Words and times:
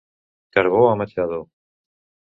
Carbó 0.49 0.89
a 0.89 0.95
Machado. 0.95 1.51